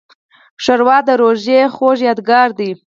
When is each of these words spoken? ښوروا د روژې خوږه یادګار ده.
ښوروا 0.63 0.97
د 1.07 1.09
روژې 1.21 1.59
خوږه 1.75 2.05
یادګار 2.07 2.49
ده. 2.57 2.69